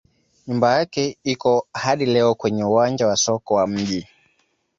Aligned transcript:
Nyumba 0.47 0.75
yake 0.77 1.17
iko 1.23 1.67
hadi 1.73 2.05
leo 2.05 2.35
kwenye 2.35 2.63
uwanja 2.63 3.07
wa 3.07 3.15
soko 3.17 3.53
wa 3.53 3.67
mji. 3.67 4.07